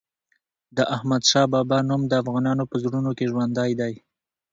[0.77, 3.93] د احمد شاه بابا نوم د افغانانو په زړونو کې ژوندی دی.